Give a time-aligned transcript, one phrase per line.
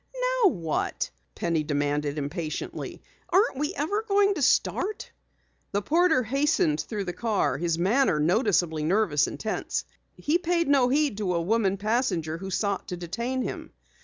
[0.43, 3.03] "Now what?" Penny demanded impatiently.
[3.29, 5.11] "Aren't we ever going to start?"
[5.73, 9.85] The porter hastened through the car, his manner noticeably nervous and tense.
[10.17, 13.73] He paid no heed to a woman passenger who sought to detain him.